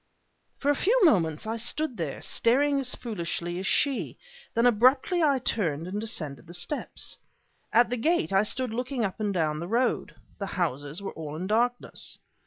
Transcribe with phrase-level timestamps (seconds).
[0.57, 4.17] For a few moments I stood there, staring as foolishly as she;
[4.55, 7.19] then abruptly I turned and descended the steps.
[7.71, 10.15] At the gate I stood looking up and down the road.
[10.39, 12.17] The houses were all in darkness.